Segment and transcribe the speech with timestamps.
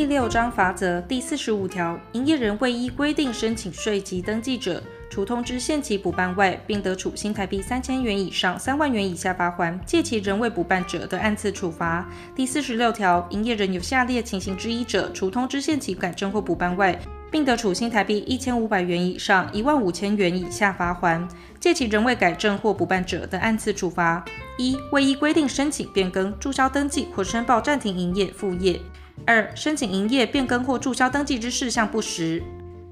[0.00, 12.08] 第六章法则第四十五条，营业人未依规定申请税籍登记者，除通知限期补办外，并得处新台币三千元以上三万元以下罚锾；届期仍未补办者，得按次处罚。
[12.34, 16.98] 第四十六条，营业人有下列情形之一者，除通知限期改正或补办外，
[17.30, 21.28] 并得处新台币一千五百元以上一万五千元以下罚锾；
[21.60, 24.24] 届期仍未改正或补办者，得按次处罚。
[24.56, 28.80] 一、未依规定申请变更、注销登记或申报暂停营业副业；
[29.26, 32.42] 二、申请营业变更或注销登记之事项不实。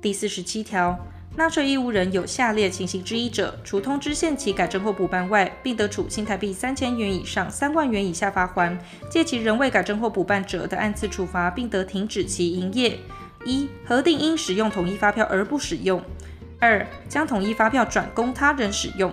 [0.00, 0.98] 第四十七条。
[1.36, 8.76] 纳税义务人有下列情形之一者，除通知限期改正或补办外，并得处新台币三千元以上三万元以下罚锾；
[9.08, 12.98] 届期仍未改正或补办者，得按次处罚，并得停止其营业。
[13.44, 16.00] 一、核定应使用统一发票而不使用；
[16.58, 19.08] 二、将统一发票转供他人使用；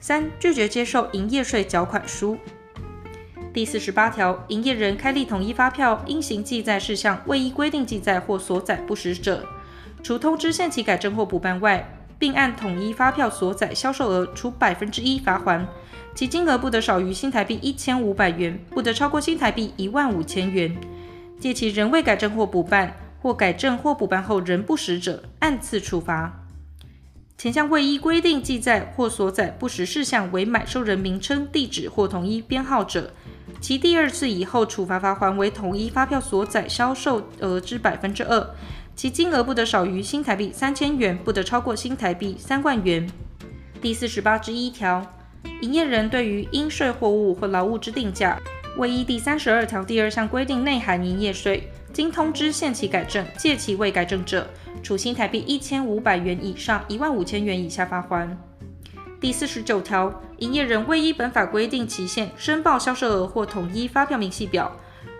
[0.00, 2.38] 三、拒绝接受营业税缴款书。
[3.52, 9.44] 第四十八条，营业人开立统一发票，应行记载事项未依规定记载或所载不实者。
[10.02, 15.64] 除通知限期改正或补办外，并按统一发票所载销售额除百分之一罚锾，
[16.14, 20.76] 其金额不得少于新台币一千五百元，不得超过新台币一万五千元。
[21.40, 26.44] 届期仍未改正或补办，或改正或补办后仍不实者，按次处罚。
[27.36, 33.12] 前项未依规定记载或所载不实事项为买受人名称、地址或统一编号者，
[33.60, 38.54] 其第二次以后处罚罚锾为统一发票所载销售额之百分之二。
[38.94, 43.08] 其金额不得少于新台币三千元，不得超过新台币三万元。
[43.80, 45.06] 第四十八之一条，
[45.60, 48.36] 营业人对于应税货物或劳务之定价，
[48.76, 54.48] 未依第三十二条第二项规定内含营业税，经通知限期改正，届期未改正者，
[54.82, 58.36] 处新台币一千五百元以上一万五千元以下罚款。
[59.20, 64.76] 第四十九条，营业人未依本法规定期限申报销售额或统一发票明细表，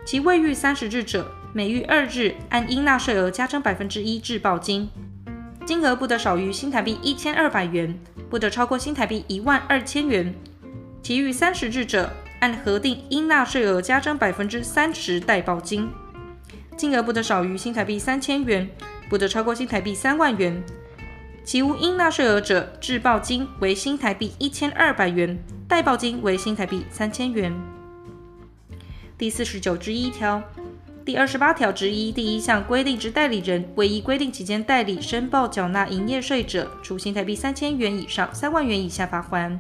[0.07, 4.89] 其未逾三十日者，每逾二日，按应纳税额加征百分之一滞报金，
[5.67, 7.99] 金额不得少于新台币一千二百元，
[8.31, 10.33] 不得超过新台币一万二千元。
[11.03, 15.91] 其逾三十日者，按核定应纳税额加征百分之三十代报金，
[16.77, 18.71] 金额不得少于新台币三千元，
[19.09, 20.63] 不得超过新台币三万元。
[21.49, 27.59] 其无应纳税额者，滞报金为新台币一千二百元，代报金为新台币三千元。
[29.17, 30.43] 第四十九之一条。
[31.07, 39.59] 第二十八条之一第一项规定之代理人，未依规定期间代理申报缴纳营业税者，处新台币三千元以上三万元以下罚款。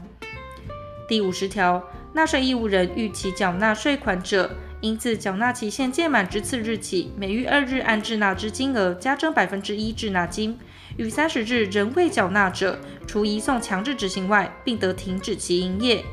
[1.09, 1.83] 第五十条，
[2.13, 4.51] 纳税义务人逾期缴纳税款者，
[4.81, 10.55] 应自缴纳期限届满之次日起，每逾二日按滞纳之金额加征百分之一滞纳金；
[10.97, 16.05] 逾三十日仍未缴纳者，除移送强制执行外，并得停止其营业。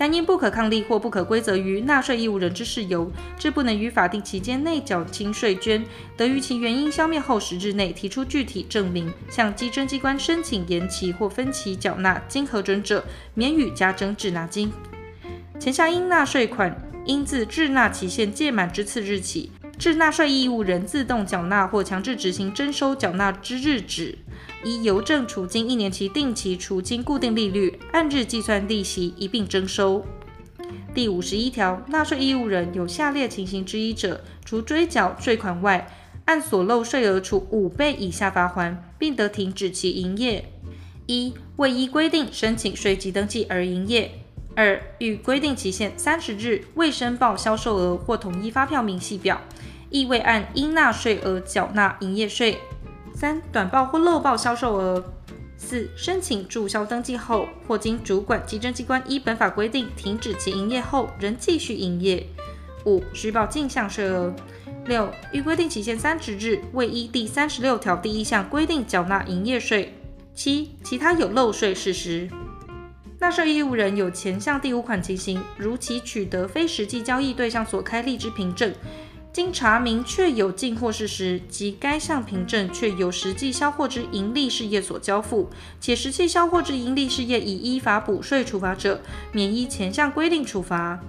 [0.00, 5.84] 但因不可抗力或不可归责于纳税义务人之事由，致不能于法定期间内缴清税捐，
[6.16, 13.04] 得于其原因消灭后十日内提出具体证明，向稽征机关申请延期或分期缴纳，经核准者，
[13.34, 14.70] 免予加征滞纳金。
[15.58, 16.72] 前项应纳税款，
[17.08, 24.18] 应自滞纳期限届满之次日起，至纳税义务人自动缴纳或强制执行征收缴纳之日止。
[24.62, 30.04] 依邮政储金一年期定期储金固定利率按日计算利息一并征收。
[30.94, 35.88] 第五十一条，纳税义务人有下列情形之一者，除追缴税款外，
[36.26, 40.44] 按所漏税额处五倍以下罚锾，并得停止其营业：
[41.06, 44.10] 一、未依规定申请税籍登记而营业；
[44.58, 49.40] 二、逾规定期限三十日未申报销售额或统一发票明细表，
[49.88, 52.58] 亦未按应纳税额缴纳营业税。
[53.14, 55.00] 三、短报或漏报销售额；
[55.56, 62.24] 四、申请注销登记后，或经主管稽征机关依本法规定停止其营业后，仍继续营业；
[62.84, 64.34] 五、虚报进项税额；
[64.86, 69.90] 六、逾规定期限三十日未依第三十六条第一项规定缴纳营业税；
[70.34, 72.28] 七、其他有漏税事实。
[73.20, 78.72] 纳税义务人有前项第五款情形，如其取得非实际交易对象所开立之凭证。
[79.32, 85.50] 经查明确有进货事实，及该项凭证确有实际销货之营利事业所交付，
[85.80, 89.00] 且实际销货之营利事业已依法补税处罚者，
[89.32, 91.00] 免依前项规定处罚。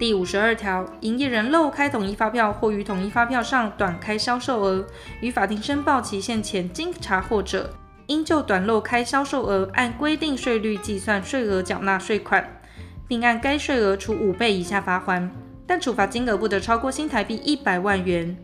[0.00, 4.84] 第五十二条，营业人漏开统一发票或于统一发票上短开销售额，
[5.20, 7.72] 于法定申报期限前经查获者，
[8.08, 12.60] 应就短漏开销售额按规定税率计算税额缴纳税款，
[13.06, 15.28] 并按该税额处五倍以下罚锾。
[15.66, 18.34] 但处罚金额不得超过新台币一百万元。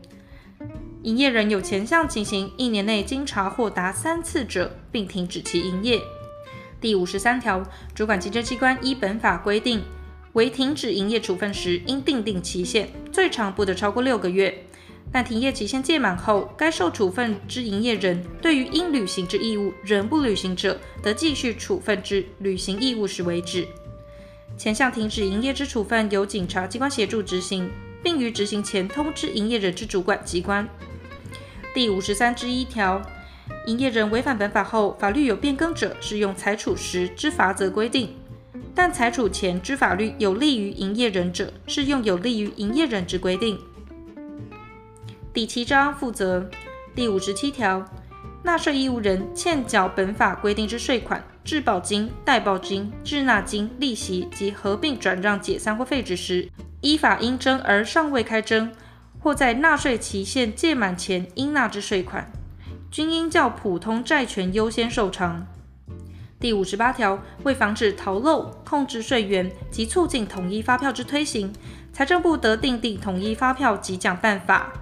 [1.03, 5.99] 营业人有前项情形，一年内经查获达三次者，并停止其营业。
[6.79, 7.63] 第五十三条，
[7.95, 9.83] 主管稽征机关依本法规定，
[10.35, 14.67] 为停止营业处分时，应订定期限，最长不得超过六个月。
[15.15, 23.65] 但停业期限届满后，该受处分之营业人对于应履行之义务仍不履行者，得继续处分之履行义务时为止。
[24.59, 27.71] 前项停止营业之处分，由警察机关协助执行，
[28.03, 30.69] 并于执行前通知营业人之主管机关。
[31.73, 33.01] 第五十三之一条，
[33.69, 38.09] 营业人违反本法后，法律有变更者，适用裁处时之罚则规定；
[38.75, 43.57] 但裁处前之法律有利于营业人者，适用有利于营业人之规定。
[45.35, 46.49] 第七章负责
[46.95, 47.85] 第五十七条，
[48.45, 56.49] 纳税义务人欠缴本法规定之税款、质保金、代报金、滞纳金、利息及合并转让、解散或废止时，
[56.83, 58.73] 依法应征而尚未开征，
[59.19, 62.31] 或在纳税期限届满前应纳之税款，
[62.89, 65.45] 均应较普通债权优先受偿。
[66.39, 71.53] 第五十八条，为防止逃漏、控制税源及促进统一发票之推行，
[71.93, 74.73] 财政部得订定统一发票及奖办法。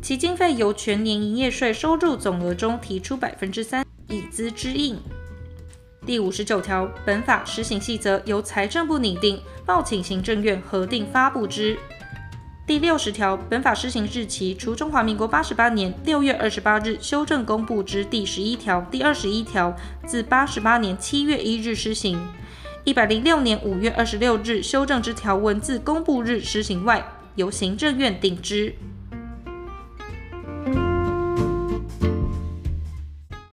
[0.00, 4.96] 其经费由全年营业税收入总额中提出百分之三，以资支应。
[6.06, 11.76] 第五十九条，本法施行细则由财政部拟定，报请行政院核定发布之。
[12.66, 19.74] 第六十条，本法施行日期，除中华民国八十八年六月二十八日修正公布之第十一条、第二十一条，
[20.06, 22.16] 自八十八年七月一日施行；
[22.84, 27.04] 一百零六年五月二十六日修正之条文自公布日施行外，
[27.34, 28.74] 由行政院定之。